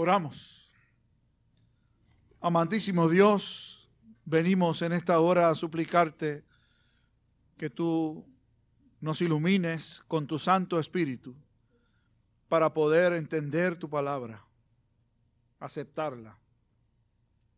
[0.00, 0.72] Oramos.
[2.40, 3.86] Amantísimo Dios,
[4.24, 6.42] venimos en esta hora a suplicarte
[7.58, 8.26] que tú
[9.02, 11.36] nos ilumines con tu Santo Espíritu
[12.48, 14.42] para poder entender tu palabra,
[15.58, 16.38] aceptarla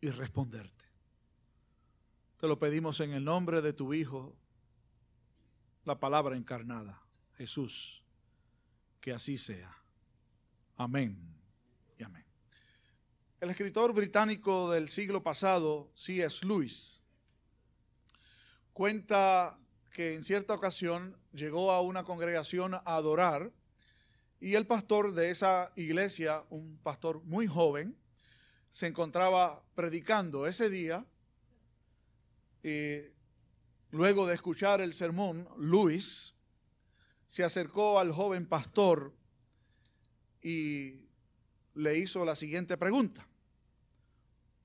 [0.00, 0.84] y responderte.
[2.38, 4.34] Te lo pedimos en el nombre de tu Hijo,
[5.84, 7.00] la palabra encarnada,
[7.36, 8.02] Jesús,
[9.00, 9.76] que así sea.
[10.76, 11.41] Amén.
[13.42, 16.46] El escritor británico del siglo pasado, C.S.
[16.46, 17.02] Lewis,
[18.72, 19.58] cuenta
[19.92, 23.50] que en cierta ocasión llegó a una congregación a adorar
[24.38, 27.98] y el pastor de esa iglesia, un pastor muy joven,
[28.70, 31.04] se encontraba predicando ese día.
[32.62, 32.98] Y
[33.90, 36.32] luego de escuchar el sermón, Luis
[37.26, 39.12] se acercó al joven pastor
[40.40, 41.08] y
[41.74, 43.26] le hizo la siguiente pregunta.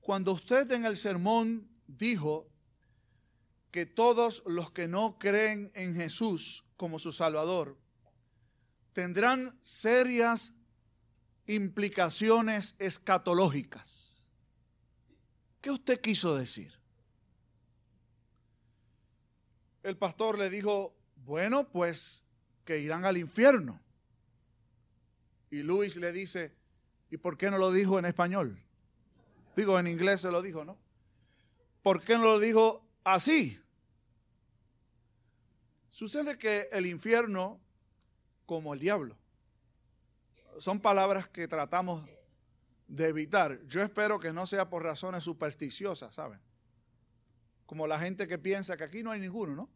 [0.08, 2.48] Cuando usted en el sermón dijo
[3.70, 7.76] que todos los que no creen en Jesús como su Salvador
[8.94, 10.54] tendrán serias
[11.46, 14.26] implicaciones escatológicas.
[15.60, 16.72] ¿Qué usted quiso decir?
[19.82, 22.24] El pastor le dijo, bueno, pues
[22.64, 23.78] que irán al infierno.
[25.50, 26.56] Y Luis le dice,
[27.10, 28.58] ¿y por qué no lo dijo en español?
[29.58, 30.78] Digo, en inglés se lo dijo, ¿no?
[31.82, 33.58] ¿Por qué no lo dijo así?
[35.88, 37.60] Sucede que el infierno,
[38.46, 39.16] como el diablo,
[40.60, 42.08] son palabras que tratamos
[42.86, 43.60] de evitar.
[43.66, 46.38] Yo espero que no sea por razones supersticiosas, ¿saben?
[47.66, 49.68] Como la gente que piensa que aquí no hay ninguno, ¿no?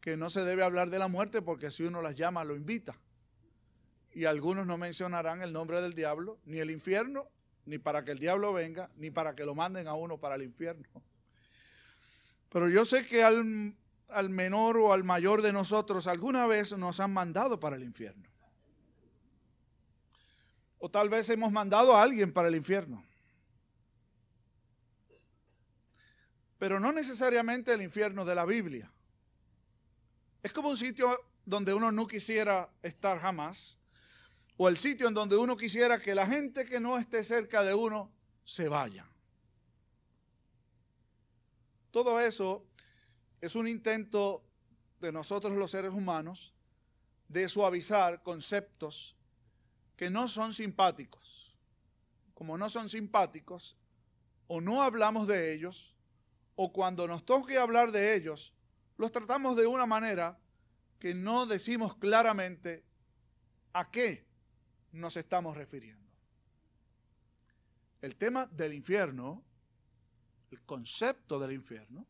[0.00, 2.98] Que no se debe hablar de la muerte porque si uno las llama, lo invita.
[4.14, 7.28] Y algunos no mencionarán el nombre del diablo, ni el infierno,
[7.64, 10.42] ni para que el diablo venga, ni para que lo manden a uno para el
[10.42, 10.88] infierno.
[12.48, 13.74] Pero yo sé que al,
[14.08, 18.28] al menor o al mayor de nosotros alguna vez nos han mandado para el infierno.
[20.78, 23.04] O tal vez hemos mandado a alguien para el infierno.
[26.58, 28.90] Pero no necesariamente el infierno de la Biblia.
[30.42, 33.78] Es como un sitio donde uno no quisiera estar jamás
[34.62, 37.74] o el sitio en donde uno quisiera que la gente que no esté cerca de
[37.74, 38.12] uno
[38.44, 39.04] se vaya.
[41.90, 42.64] Todo eso
[43.40, 44.44] es un intento
[45.00, 46.54] de nosotros los seres humanos
[47.26, 49.16] de suavizar conceptos
[49.96, 51.58] que no son simpáticos.
[52.32, 53.76] Como no son simpáticos,
[54.46, 55.96] o no hablamos de ellos,
[56.54, 58.54] o cuando nos toque hablar de ellos,
[58.96, 60.38] los tratamos de una manera
[61.00, 62.84] que no decimos claramente
[63.72, 64.30] a qué
[64.92, 66.10] nos estamos refiriendo.
[68.00, 69.42] El tema del infierno,
[70.50, 72.06] el concepto del infierno,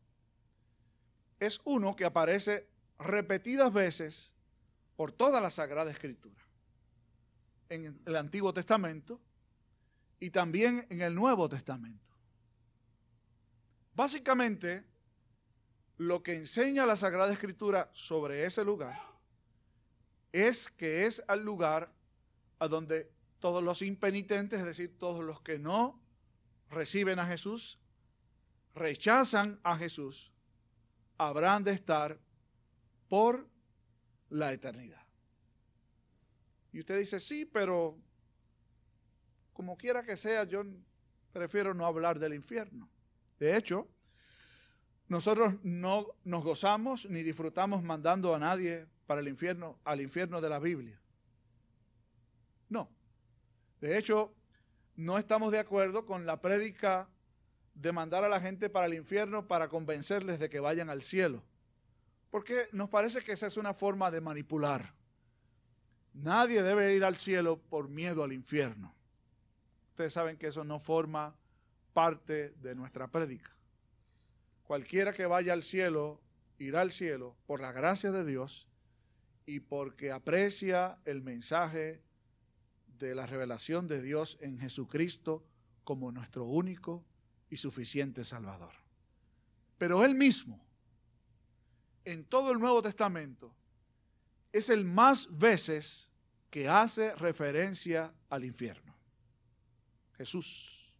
[1.39, 2.67] es uno que aparece
[2.99, 4.35] repetidas veces
[4.95, 6.41] por toda la Sagrada Escritura.
[7.69, 9.19] En el Antiguo Testamento
[10.19, 12.11] y también en el Nuevo Testamento.
[13.95, 14.85] Básicamente,
[15.97, 18.99] lo que enseña la Sagrada Escritura sobre ese lugar
[20.31, 21.93] es que es al lugar
[22.59, 26.01] a donde todos los impenitentes, es decir, todos los que no
[26.69, 27.79] reciben a Jesús,
[28.73, 30.31] rechazan a Jesús,
[31.17, 32.19] habrán de estar
[33.07, 33.47] por
[34.29, 35.05] la eternidad.
[36.71, 37.97] Y usted dice, sí, pero
[39.53, 40.63] como quiera que sea, yo
[41.31, 42.89] prefiero no hablar del infierno.
[43.39, 43.87] De hecho,
[45.07, 50.49] nosotros no nos gozamos ni disfrutamos mandando a nadie para el infierno, al infierno de
[50.49, 50.99] la Biblia.
[52.73, 52.89] No.
[53.79, 54.33] De hecho,
[54.95, 57.07] no estamos de acuerdo con la prédica
[57.75, 61.43] de mandar a la gente para el infierno para convencerles de que vayan al cielo.
[62.31, 64.95] Porque nos parece que esa es una forma de manipular.
[66.15, 68.95] Nadie debe ir al cielo por miedo al infierno.
[69.89, 71.35] Ustedes saben que eso no forma
[71.93, 73.51] parte de nuestra prédica.
[74.63, 76.19] Cualquiera que vaya al cielo
[76.57, 78.67] irá al cielo por la gracia de Dios
[79.45, 82.01] y porque aprecia el mensaje
[83.13, 85.43] la revelación de Dios en Jesucristo
[85.83, 87.03] como nuestro único
[87.49, 88.73] y suficiente Salvador.
[89.77, 90.63] Pero Él mismo,
[92.05, 93.53] en todo el Nuevo Testamento,
[94.51, 96.11] es el más veces
[96.49, 98.95] que hace referencia al infierno.
[100.17, 100.93] Jesús.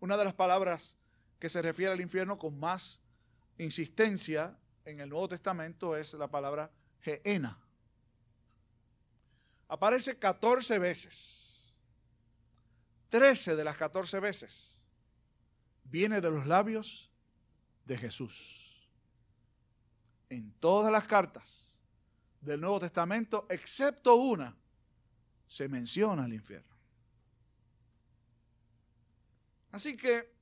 [0.00, 0.96] Una de las palabras
[1.38, 3.00] que se refiere al infierno con más
[3.58, 7.58] insistencia en el Nuevo Testamento es la palabra Geena
[9.70, 11.80] aparece 14 veces.
[13.08, 14.84] 13 de las 14 veces
[15.84, 17.10] viene de los labios
[17.84, 18.88] de Jesús.
[20.28, 21.82] En todas las cartas
[22.40, 24.56] del Nuevo Testamento, excepto una,
[25.46, 26.76] se menciona el infierno.
[29.72, 30.32] Así que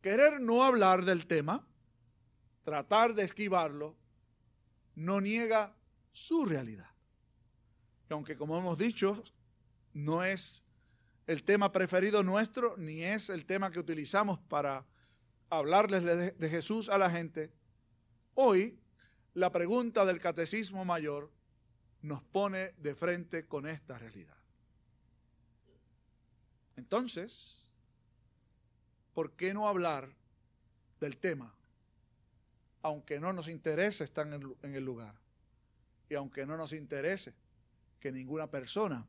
[0.00, 1.66] querer no hablar del tema,
[2.64, 3.96] tratar de esquivarlo,
[4.94, 5.74] no niega
[6.10, 6.97] su realidad.
[8.08, 9.22] Y aunque como hemos dicho,
[9.92, 10.64] no es
[11.26, 14.86] el tema preferido nuestro, ni es el tema que utilizamos para
[15.50, 16.04] hablarles
[16.38, 17.52] de, Jesús a la gente,
[18.34, 18.78] hoy
[19.34, 21.30] la pregunta del catecismo mayor
[22.00, 24.36] nos pone de frente con esta realidad.
[26.76, 27.74] Entonces,
[29.12, 30.08] ¿por qué no hablar
[31.00, 31.54] del tema?
[32.82, 35.14] Aunque no nos interese estar en el lugar
[36.08, 37.34] y aunque no nos interese
[38.00, 39.06] que ninguna persona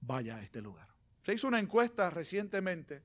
[0.00, 0.88] vaya a este lugar.
[1.22, 3.02] Se hizo una encuesta recientemente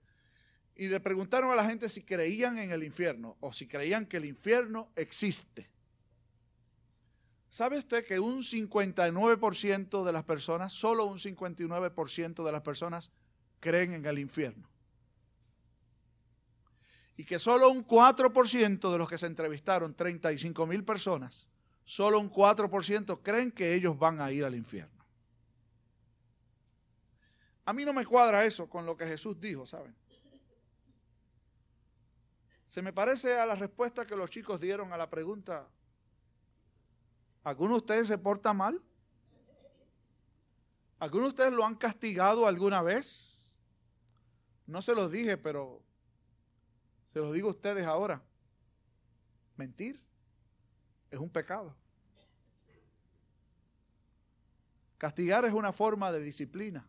[0.75, 4.17] y le preguntaron a la gente si creían en el infierno o si creían que
[4.17, 5.69] el infierno existe.
[7.49, 13.11] ¿Sabe usted que un 59% de las personas, solo un 59% de las personas
[13.59, 14.69] creen en el infierno?
[17.15, 21.49] Y que solo un 4% de los que se entrevistaron, 35 mil personas,
[21.87, 25.05] solo un 4% creen que ellos van a ir al infierno.
[27.63, 29.95] A mí no me cuadra eso con lo que Jesús dijo, ¿saben?
[32.65, 35.65] Se me parece a la respuesta que los chicos dieron a la pregunta,
[37.45, 38.81] ¿alguno de ustedes se porta mal?
[40.99, 43.49] ¿Alguno de ustedes lo han castigado alguna vez?
[44.65, 45.81] No se los dije, pero
[47.05, 48.21] se los digo a ustedes ahora.
[49.55, 50.05] Mentir
[51.11, 51.75] es un pecado.
[54.97, 56.87] Castigar es una forma de disciplina.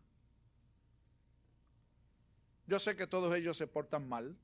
[2.65, 4.37] Yo sé que todos ellos se portan mal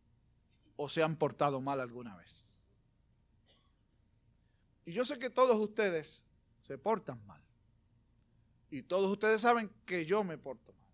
[0.78, 2.60] o se han portado mal alguna vez.
[4.86, 6.26] Y yo sé que todos ustedes
[6.62, 7.42] se portan mal.
[8.70, 10.92] Y todos ustedes saben que yo me porto mal.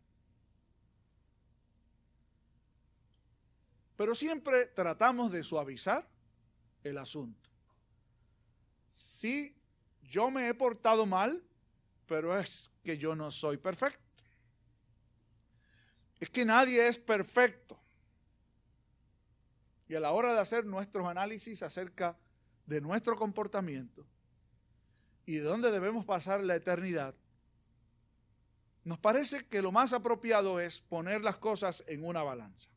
[3.97, 6.09] Pero siempre tratamos de suavizar
[6.83, 7.50] el asunto.
[8.91, 9.55] Sí,
[10.03, 11.43] yo me he portado mal,
[12.05, 14.11] pero es que yo no soy perfecto
[16.21, 17.77] es que nadie es perfecto.
[19.89, 22.15] Y a la hora de hacer nuestros análisis acerca
[22.67, 24.05] de nuestro comportamiento
[25.25, 27.15] y de dónde debemos pasar la eternidad,
[28.83, 32.69] nos parece que lo más apropiado es poner las cosas en una balanza.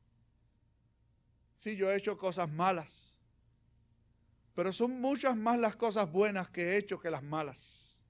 [1.52, 3.20] Sí, yo he hecho cosas malas,
[4.54, 8.04] pero son muchas más las cosas buenas que he hecho que las malas.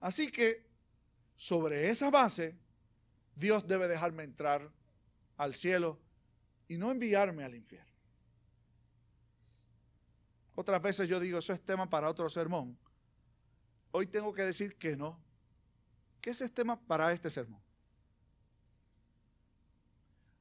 [0.00, 0.66] Así que
[1.36, 2.56] sobre esa base
[3.34, 4.70] Dios debe dejarme entrar
[5.36, 5.98] al cielo
[6.68, 7.90] y no enviarme al infierno.
[10.54, 12.76] Otras veces yo digo, eso es tema para otro sermón.
[13.90, 15.18] Hoy tengo que decir que no,
[16.22, 17.60] ese es tema para este sermón.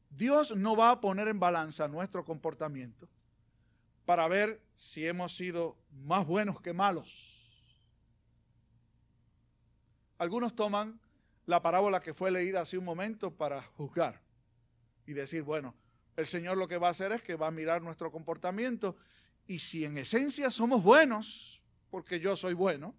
[0.10, 3.07] Dios no va a poner en balanza nuestro comportamiento
[4.06, 7.38] para ver si hemos sido más buenos que malos.
[10.18, 11.00] Algunos toman
[11.45, 14.21] la parábola que fue leída hace un momento para juzgar
[15.06, 15.75] y decir, bueno,
[16.15, 18.96] el Señor lo que va a hacer es que va a mirar nuestro comportamiento
[19.48, 22.96] y si en esencia somos buenos, porque yo soy bueno,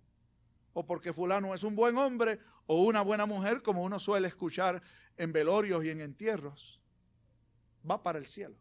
[0.72, 4.82] o porque fulano es un buen hombre o una buena mujer, como uno suele escuchar
[5.16, 6.80] en velorios y en entierros,
[7.88, 8.56] va para el cielo.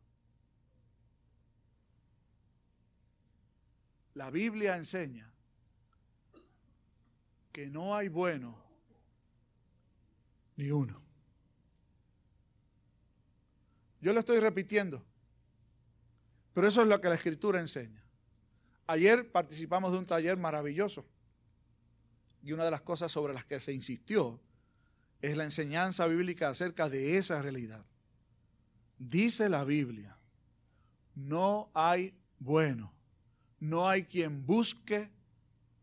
[4.13, 5.31] La Biblia enseña
[7.51, 8.57] que no hay bueno
[10.55, 11.01] ni uno.
[14.01, 15.03] Yo lo estoy repitiendo,
[16.53, 18.03] pero eso es lo que la escritura enseña.
[18.87, 21.05] Ayer participamos de un taller maravilloso
[22.43, 24.39] y una de las cosas sobre las que se insistió
[25.21, 27.85] es la enseñanza bíblica acerca de esa realidad.
[28.97, 30.17] Dice la Biblia,
[31.15, 32.91] no hay bueno,
[33.61, 35.11] no hay quien busque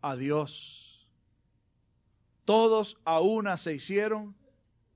[0.02, 1.08] a Dios.
[2.44, 4.36] Todos a una se hicieron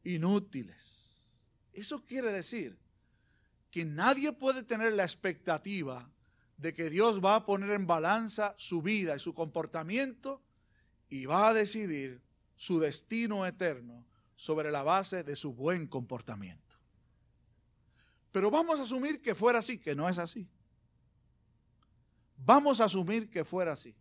[0.02, 1.62] inútiles.
[1.72, 2.76] Eso quiere decir
[3.70, 6.10] que nadie puede tener la expectativa
[6.56, 10.42] de que Dios va a poner en balanza su vida y su comportamiento
[11.08, 12.20] y va a decidir
[12.56, 16.76] su destino eterno sobre la base de su buen comportamiento.
[18.32, 20.48] Pero vamos a asumir que fuera así, que no es así.
[22.44, 23.94] Vamos a asumir que fuera así.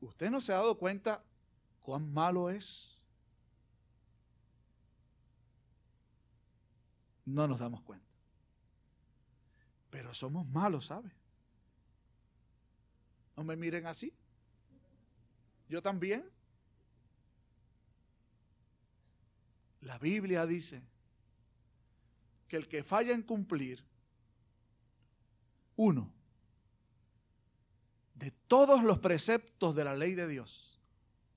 [0.00, 1.22] ¿Usted no se ha dado cuenta
[1.80, 2.96] cuán malo es?
[7.26, 8.06] no nos damos cuenta.
[9.90, 11.10] Pero somos malos, ¿sabe?
[13.36, 14.12] No me miren así.
[15.68, 16.30] Yo también.
[19.80, 20.82] La Biblia dice
[22.48, 23.84] que el que falla en cumplir
[25.76, 26.12] uno
[28.16, 30.80] de todos los preceptos de la ley de Dios,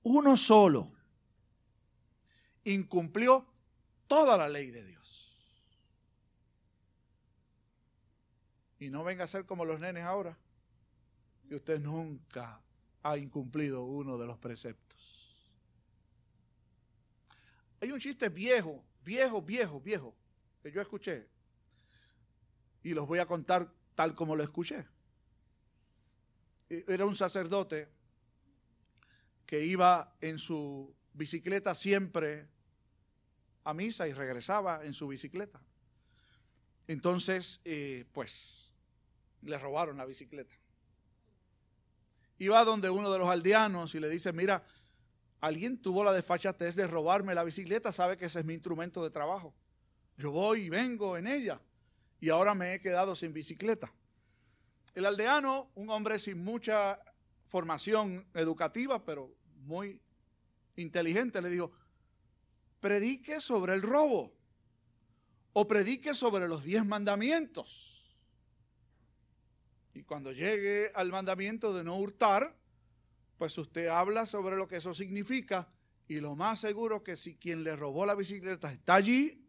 [0.02, 0.90] uno solo,
[2.64, 3.46] incumplió
[4.06, 5.00] toda la ley de Dios.
[8.78, 10.36] Y no venga a ser como los nenes ahora,
[11.48, 12.62] que usted nunca
[13.02, 15.36] ha incumplido uno de los preceptos.
[17.82, 20.14] Hay un chiste viejo, viejo, viejo, viejo,
[20.62, 21.28] que yo escuché.
[22.82, 24.86] Y los voy a contar tal como lo escuché.
[26.70, 27.88] Era un sacerdote
[29.44, 32.46] que iba en su bicicleta siempre
[33.64, 35.60] a misa y regresaba en su bicicleta.
[36.86, 38.70] Entonces, eh, pues,
[39.42, 40.54] le robaron la bicicleta.
[42.38, 44.64] Iba donde uno de los aldeanos y le dice, mira,
[45.40, 49.10] alguien tuvo la desfachatez de robarme la bicicleta, sabe que ese es mi instrumento de
[49.10, 49.52] trabajo.
[50.16, 51.60] Yo voy y vengo en ella
[52.20, 53.92] y ahora me he quedado sin bicicleta.
[54.94, 56.98] El aldeano, un hombre sin mucha
[57.46, 60.00] formación educativa, pero muy
[60.76, 61.72] inteligente, le dijo,
[62.80, 64.32] predique sobre el robo
[65.52, 68.16] o predique sobre los diez mandamientos.
[69.94, 72.56] Y cuando llegue al mandamiento de no hurtar,
[73.36, 75.68] pues usted habla sobre lo que eso significa
[76.06, 79.46] y lo más seguro que si quien le robó la bicicleta está allí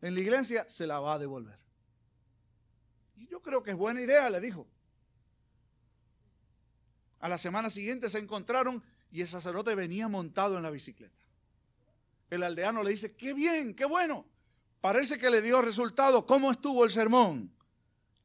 [0.00, 1.58] en la iglesia, se la va a devolver.
[3.26, 4.66] Yo creo que es buena idea, le dijo.
[7.20, 11.16] A la semana siguiente se encontraron y el sacerdote venía montado en la bicicleta.
[12.30, 14.26] El aldeano le dice, qué bien, qué bueno.
[14.80, 16.26] Parece que le dio resultado.
[16.26, 17.50] ¿Cómo estuvo el sermón?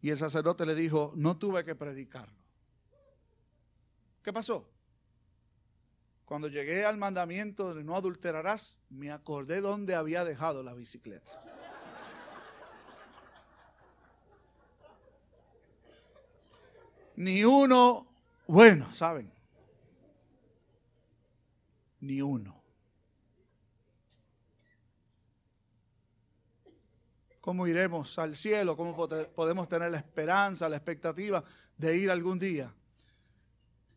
[0.01, 2.35] Y el sacerdote le dijo, no tuve que predicarlo.
[4.21, 4.69] ¿Qué pasó?
[6.25, 11.31] Cuando llegué al mandamiento de no adulterarás, me acordé dónde había dejado la bicicleta.
[17.15, 18.07] Ni uno
[18.47, 19.31] bueno, ¿saben?
[22.01, 22.61] Ni uno.
[27.39, 28.75] ¿Cómo iremos al cielo?
[28.77, 28.95] ¿Cómo
[29.35, 31.43] podemos tener la esperanza, la expectativa
[31.77, 32.73] de ir algún día?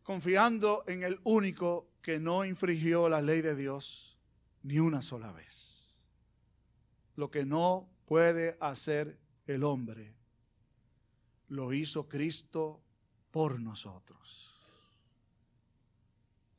[0.03, 4.17] Confiando en el único que no infringió la ley de Dios
[4.63, 6.05] ni una sola vez.
[7.15, 10.13] Lo que no puede hacer el hombre,
[11.49, 12.81] lo hizo Cristo
[13.37, 14.51] por nosotros.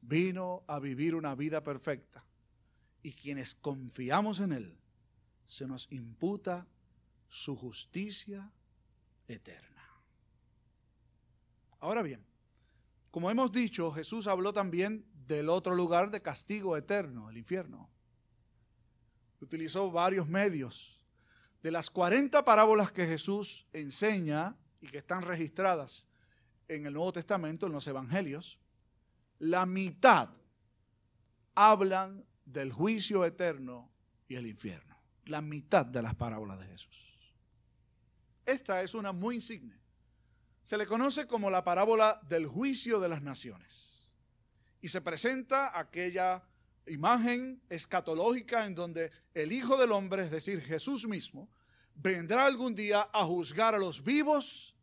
[0.00, 2.25] Vino a vivir una vida perfecta
[3.02, 4.78] y quienes confiamos en Él,
[5.44, 6.68] se nos imputa
[7.28, 8.52] su justicia
[9.26, 9.88] eterna.
[11.80, 12.25] Ahora bien,
[13.11, 17.90] como hemos dicho, Jesús habló también del otro lugar de castigo eterno, el infierno.
[19.40, 21.00] Utilizó varios medios.
[21.61, 26.06] De las 40 parábolas que Jesús enseña y que están registradas
[26.68, 28.58] en el Nuevo Testamento, en los Evangelios,
[29.38, 30.28] la mitad
[31.54, 33.90] hablan del juicio eterno
[34.28, 34.96] y el infierno.
[35.25, 36.98] La mitad de las parábolas de Jesús.
[38.46, 39.78] Esta es una muy insigne.
[40.62, 44.14] Se le conoce como la parábola del juicio de las naciones.
[44.80, 46.42] Y se presenta aquella
[46.87, 51.48] imagen escatológica en donde el Hijo del Hombre, es decir, Jesús mismo,
[51.94, 54.75] vendrá algún día a juzgar a los vivos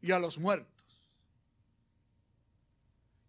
[0.00, 0.75] y a los muertos.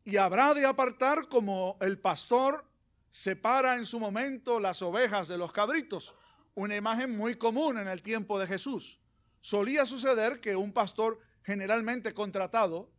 [0.07, 2.63] Y habrá de apartar como el pastor
[3.09, 6.15] separa en su momento las ovejas de los cabritos,
[6.55, 9.01] una imagen muy común en el tiempo de Jesús
[9.41, 12.89] solía suceder que un pastor generalmente contratado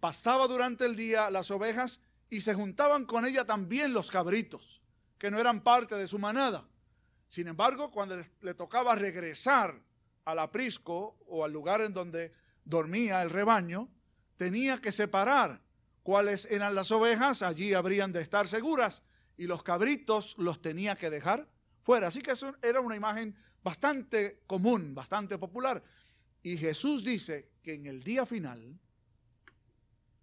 [0.00, 4.82] pastaba durante el día las ovejas y se juntaban con ella también los cabritos,
[5.18, 6.68] que no eran parte de su manada.
[7.28, 9.82] Sin embargo, cuando le tocaba regresar
[10.24, 12.32] al aprisco o al lugar en donde
[12.64, 13.88] dormía el rebaño,
[14.36, 15.60] tenía que separar
[16.02, 19.02] cuáles eran las ovejas, allí habrían de estar seguras,
[19.36, 21.48] y los cabritos los tenía que dejar
[21.82, 22.08] fuera.
[22.08, 25.82] Así que eso era una imagen bastante común, bastante popular.
[26.42, 28.78] Y Jesús dice que en el día final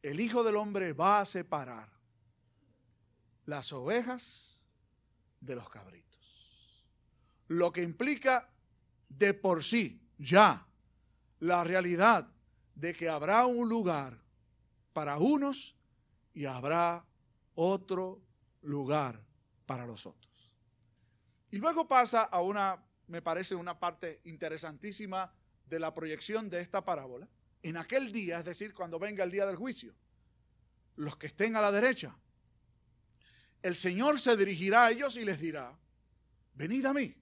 [0.02, 1.90] el Hijo del Hombre va a separar
[3.46, 4.66] las ovejas
[5.42, 6.08] de los cabritos.
[7.48, 8.50] Lo que implica
[9.10, 10.66] de por sí ya
[11.40, 12.28] la realidad
[12.76, 14.27] de que habrá un lugar
[14.98, 15.76] para unos
[16.34, 17.06] y habrá
[17.54, 18.20] otro
[18.64, 19.24] lugar
[19.68, 20.52] para los otros.
[21.52, 25.32] Y luego pasa a una me parece una parte interesantísima
[25.68, 27.30] de la proyección de esta parábola.
[27.62, 29.94] En aquel día, es decir, cuando venga el día del juicio,
[30.96, 32.18] los que estén a la derecha,
[33.62, 35.78] el Señor se dirigirá a ellos y les dirá,
[36.56, 37.16] venid a mí,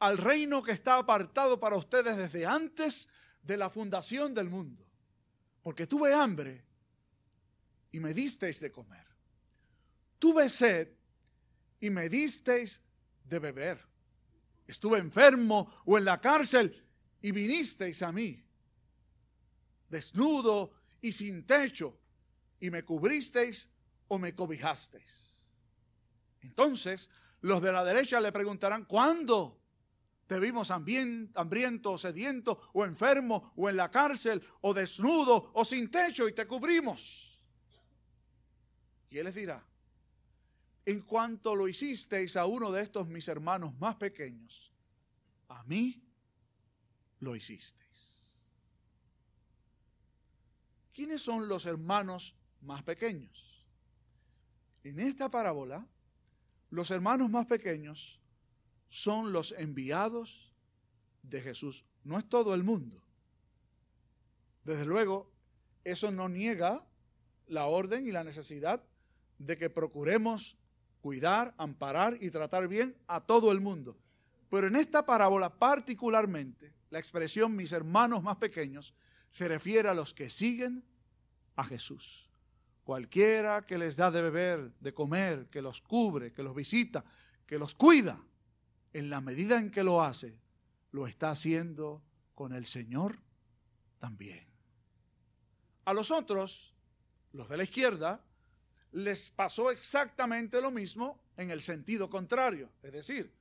[0.00, 3.08] al reino que está apartado para ustedes desde antes
[3.42, 4.86] de la fundación del mundo,
[5.62, 6.64] porque tuve hambre
[7.92, 9.06] y me disteis de comer,
[10.18, 10.88] tuve sed
[11.80, 12.80] y me disteis
[13.24, 13.80] de beber,
[14.66, 16.86] estuve enfermo o en la cárcel
[17.20, 18.42] y vinisteis a mí,
[19.88, 21.98] desnudo y sin techo,
[22.60, 23.68] y me cubristeis
[24.08, 25.46] o me cobijasteis.
[26.42, 29.59] Entonces los de la derecha le preguntarán, ¿cuándo
[30.30, 36.28] te vimos hambriento, sediento, o enfermo, o en la cárcel, o desnudo, o sin techo,
[36.28, 37.42] y te cubrimos?
[39.10, 39.66] Y él les dirá,
[40.86, 44.72] en cuanto lo hicisteis a uno de estos mis hermanos más pequeños,
[45.48, 46.00] a mí
[47.18, 48.30] lo hicisteis.
[50.94, 53.66] ¿Quiénes son los hermanos más pequeños?
[54.84, 55.84] En esta parábola,
[56.70, 58.20] los hermanos más pequeños
[58.90, 60.52] son los enviados
[61.22, 61.86] de Jesús.
[62.04, 63.02] No es todo el mundo.
[64.64, 65.32] Desde luego,
[65.84, 66.84] eso no niega
[67.46, 68.82] la orden y la necesidad
[69.38, 70.58] de que procuremos
[71.00, 73.96] cuidar, amparar y tratar bien a todo el mundo.
[74.50, 78.92] Pero en esta parábola particularmente, la expresión mis hermanos más pequeños
[79.30, 80.84] se refiere a los que siguen
[81.56, 82.28] a Jesús.
[82.84, 87.04] Cualquiera que les da de beber, de comer, que los cubre, que los visita,
[87.46, 88.20] que los cuida,
[88.92, 90.38] en la medida en que lo hace,
[90.92, 92.02] lo está haciendo
[92.34, 93.18] con el Señor
[93.98, 94.46] también.
[95.84, 96.74] A los otros,
[97.32, 98.24] los de la izquierda,
[98.92, 102.70] les pasó exactamente lo mismo en el sentido contrario.
[102.82, 103.32] Es decir,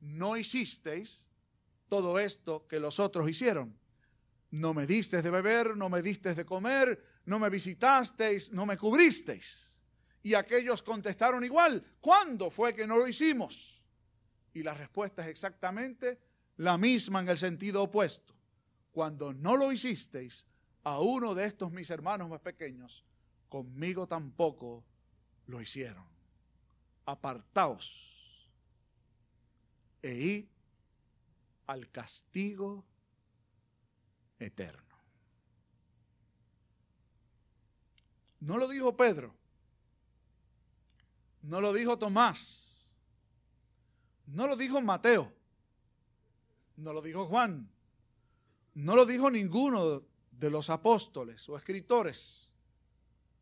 [0.00, 1.28] no hicisteis
[1.88, 3.76] todo esto que los otros hicieron.
[4.50, 8.76] No me disteis de beber, no me disteis de comer, no me visitasteis, no me
[8.76, 9.82] cubristeis.
[10.22, 13.75] Y aquellos contestaron igual, ¿cuándo fue que no lo hicimos?
[14.56, 16.18] Y la respuesta es exactamente
[16.56, 18.32] la misma en el sentido opuesto.
[18.90, 20.46] Cuando no lo hicisteis
[20.82, 23.04] a uno de estos mis hermanos más pequeños,
[23.50, 24.82] conmigo tampoco
[25.46, 26.06] lo hicieron.
[27.04, 28.48] Apartaos
[30.00, 30.46] e id
[31.66, 32.82] al castigo
[34.38, 34.96] eterno.
[38.40, 39.34] No lo dijo Pedro,
[41.42, 42.65] no lo dijo Tomás,
[44.26, 45.32] no lo dijo Mateo,
[46.76, 47.68] no lo dijo Juan,
[48.74, 52.52] no lo dijo ninguno de los apóstoles o escritores,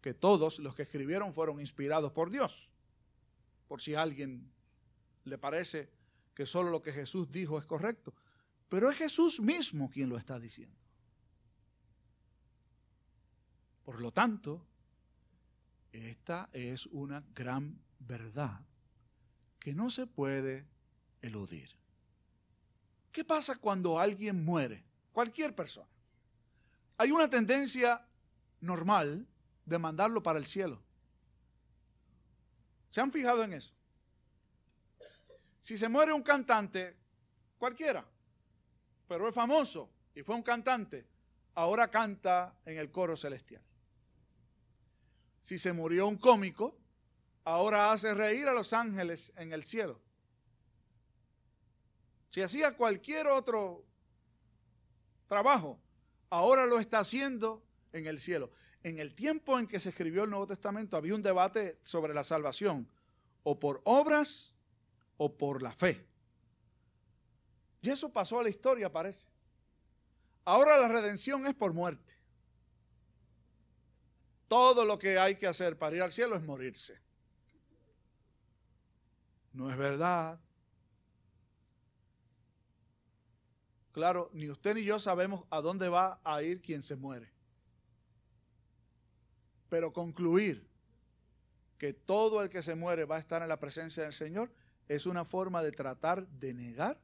[0.00, 2.68] que todos los que escribieron fueron inspirados por Dios.
[3.66, 4.52] Por si a alguien
[5.24, 5.90] le parece
[6.34, 8.14] que solo lo que Jesús dijo es correcto.
[8.68, 10.76] Pero es Jesús mismo quien lo está diciendo.
[13.84, 14.66] Por lo tanto,
[15.92, 18.60] esta es una gran verdad
[19.58, 20.66] que no se puede
[21.24, 21.70] eludir.
[23.10, 24.84] ¿Qué pasa cuando alguien muere?
[25.12, 25.88] Cualquier persona.
[26.96, 28.06] Hay una tendencia
[28.60, 29.26] normal
[29.64, 30.82] de mandarlo para el cielo.
[32.90, 33.74] ¿Se han fijado en eso?
[35.60, 36.96] Si se muere un cantante,
[37.58, 38.04] cualquiera,
[39.08, 41.06] pero es famoso y fue un cantante,
[41.54, 43.62] ahora canta en el coro celestial.
[45.40, 46.76] Si se murió un cómico,
[47.44, 50.03] ahora hace reír a los ángeles en el cielo.
[52.34, 53.84] Si hacía cualquier otro
[55.28, 55.78] trabajo,
[56.30, 58.50] ahora lo está haciendo en el cielo.
[58.82, 62.24] En el tiempo en que se escribió el Nuevo Testamento había un debate sobre la
[62.24, 62.90] salvación,
[63.44, 64.52] o por obras
[65.16, 66.04] o por la fe.
[67.82, 69.28] Y eso pasó a la historia, parece.
[70.44, 72.14] Ahora la redención es por muerte.
[74.48, 76.98] Todo lo que hay que hacer para ir al cielo es morirse.
[79.52, 80.40] No es verdad.
[83.94, 87.30] Claro, ni usted ni yo sabemos a dónde va a ir quien se muere.
[89.68, 90.68] Pero concluir
[91.78, 94.52] que todo el que se muere va a estar en la presencia del Señor
[94.88, 97.00] es una forma de tratar de negar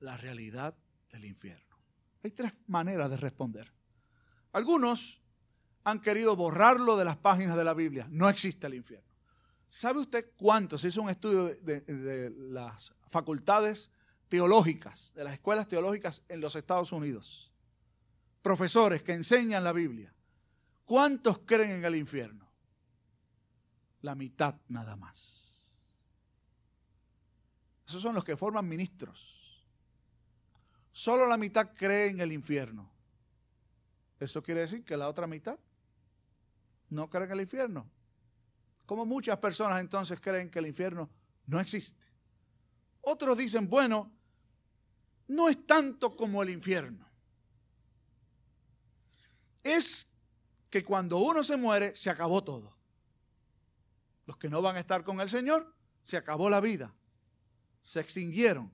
[0.00, 0.76] la realidad
[1.10, 1.74] del infierno.
[2.22, 3.72] Hay tres maneras de responder.
[4.52, 5.22] Algunos
[5.84, 8.08] han querido borrarlo de las páginas de la Biblia.
[8.10, 9.08] No existe el infierno.
[9.70, 10.76] ¿Sabe usted cuánto?
[10.76, 13.90] Se hizo un estudio de, de las facultades
[14.28, 17.52] teológicas, de las escuelas teológicas en los Estados Unidos,
[18.42, 20.12] profesores que enseñan la Biblia,
[20.84, 22.46] ¿cuántos creen en el infierno?
[24.02, 26.02] La mitad nada más.
[27.86, 29.64] Esos son los que forman ministros.
[30.92, 32.90] Solo la mitad cree en el infierno.
[34.18, 35.58] Eso quiere decir que la otra mitad
[36.88, 37.88] no cree en el infierno.
[38.86, 41.10] Como muchas personas entonces creen que el infierno
[41.46, 42.06] no existe.
[43.02, 44.10] Otros dicen, bueno,
[45.28, 47.06] no es tanto como el infierno.
[49.62, 50.06] Es
[50.70, 52.76] que cuando uno se muere, se acabó todo.
[54.26, 56.94] Los que no van a estar con el Señor, se acabó la vida.
[57.82, 58.72] Se extinguieron.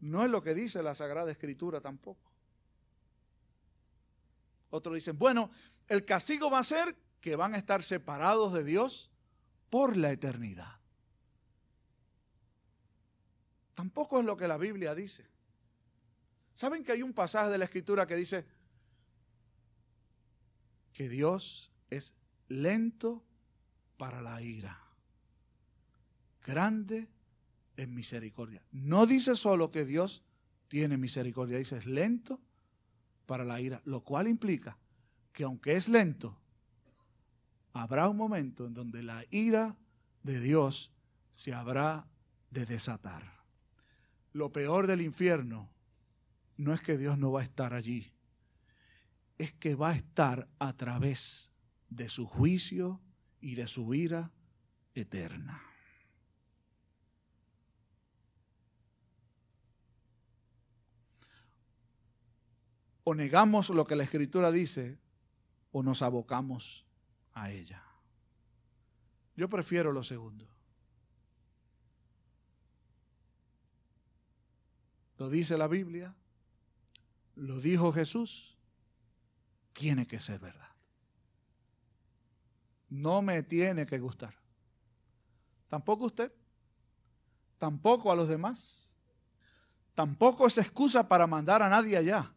[0.00, 2.30] No es lo que dice la Sagrada Escritura tampoco.
[4.70, 5.50] Otros dicen, bueno,
[5.88, 9.10] el castigo va a ser que van a estar separados de Dios
[9.70, 10.77] por la eternidad.
[13.78, 15.24] Tampoco es lo que la Biblia dice.
[16.52, 18.44] ¿Saben que hay un pasaje de la Escritura que dice
[20.92, 22.12] que Dios es
[22.48, 23.22] lento
[23.96, 24.82] para la ira,
[26.44, 27.06] grande
[27.76, 28.64] en misericordia?
[28.72, 30.24] No dice solo que Dios
[30.66, 32.40] tiene misericordia, dice es lento
[33.26, 34.76] para la ira, lo cual implica
[35.32, 36.36] que aunque es lento,
[37.74, 39.76] habrá un momento en donde la ira
[40.24, 40.90] de Dios
[41.30, 42.08] se habrá
[42.50, 43.37] de desatar.
[44.32, 45.70] Lo peor del infierno
[46.56, 48.12] no es que Dios no va a estar allí,
[49.38, 51.52] es que va a estar a través
[51.88, 53.00] de su juicio
[53.40, 54.32] y de su ira
[54.94, 55.62] eterna.
[63.08, 64.98] o negamos lo que la escritura dice
[65.72, 66.84] o nos abocamos
[67.32, 67.82] a ella.
[69.34, 70.46] Yo prefiero lo segundo.
[75.18, 76.14] Lo dice la Biblia,
[77.34, 78.56] lo dijo Jesús,
[79.72, 80.68] tiene que ser verdad.
[82.88, 84.34] No me tiene que gustar.
[85.68, 86.32] Tampoco usted,
[87.58, 88.94] tampoco a los demás.
[89.94, 92.32] Tampoco es excusa para mandar a nadie allá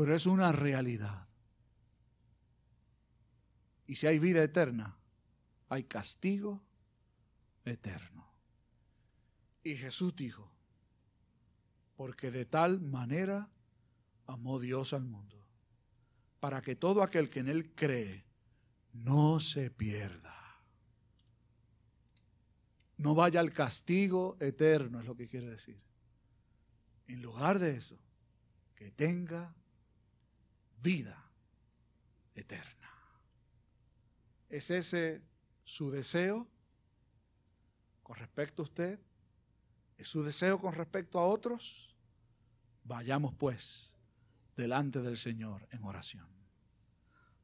[0.00, 1.28] pero es una realidad.
[3.86, 4.96] Y si hay vida eterna,
[5.68, 6.62] hay castigo
[7.66, 8.26] eterno.
[9.62, 10.49] Y Jesús dijo,
[12.00, 13.50] porque de tal manera
[14.26, 15.36] amó Dios al mundo,
[16.40, 18.24] para que todo aquel que en Él cree
[18.94, 20.34] no se pierda.
[22.96, 25.78] No vaya al castigo eterno, es lo que quiere decir.
[27.06, 27.98] En lugar de eso,
[28.74, 29.54] que tenga
[30.82, 31.22] vida
[32.34, 32.94] eterna.
[34.48, 35.20] ¿Es ese
[35.64, 36.48] su deseo
[38.02, 38.98] con respecto a usted?
[40.00, 41.94] ¿Es su deseo con respecto a otros?
[42.84, 43.98] Vayamos pues
[44.56, 46.26] delante del Señor en oración.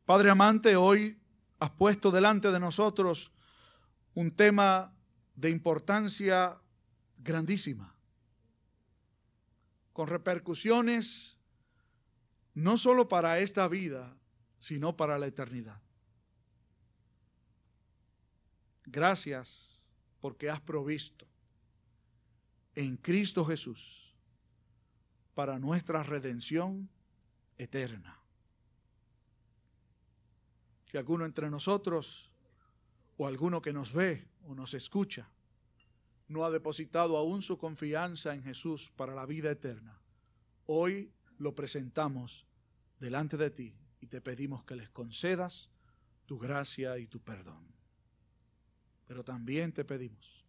[0.06, 1.20] Padre amante, hoy
[1.58, 3.30] has puesto delante de nosotros
[4.14, 4.96] un tema
[5.34, 6.58] de importancia
[7.18, 7.94] grandísima,
[9.92, 11.38] con repercusiones
[12.54, 14.16] no solo para esta vida,
[14.58, 15.82] sino para la eternidad.
[18.86, 21.35] Gracias porque has provisto
[22.76, 24.14] en Cristo Jesús
[25.34, 26.88] para nuestra redención
[27.58, 28.20] eterna.
[30.90, 32.30] Si alguno entre nosotros
[33.16, 35.28] o alguno que nos ve o nos escucha
[36.28, 40.00] no ha depositado aún su confianza en Jesús para la vida eterna,
[40.66, 42.46] hoy lo presentamos
[43.00, 45.70] delante de ti y te pedimos que les concedas
[46.26, 47.74] tu gracia y tu perdón.
[49.06, 50.45] Pero también te pedimos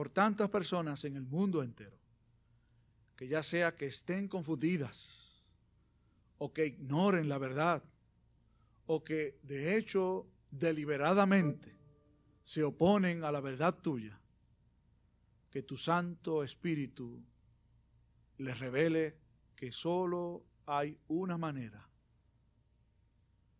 [0.00, 1.98] por tantas personas en el mundo entero,
[3.14, 5.42] que ya sea que estén confundidas
[6.38, 7.84] o que ignoren la verdad
[8.86, 11.76] o que de hecho deliberadamente
[12.42, 14.18] se oponen a la verdad tuya,
[15.50, 17.22] que tu Santo Espíritu
[18.38, 19.18] les revele
[19.54, 21.86] que solo hay una manera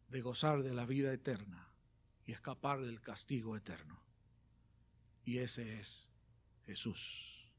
[0.09, 1.68] de gozar de la vida eterna
[2.24, 4.00] y escapar del castigo eterno.
[5.26, 6.10] Y ese es
[6.70, 7.50] Jesús,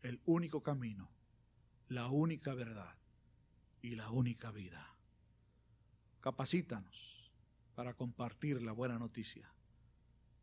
[0.00, 1.10] el único camino,
[1.88, 2.96] la única verdad
[3.82, 4.96] y la única vida.
[6.22, 7.30] Capacítanos
[7.74, 9.52] para compartir la buena noticia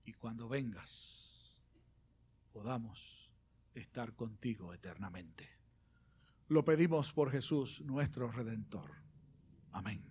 [0.05, 1.65] y cuando vengas
[2.53, 3.31] podamos
[3.73, 5.49] estar contigo eternamente.
[6.49, 8.91] Lo pedimos por Jesús, nuestro Redentor.
[9.71, 10.10] Amén.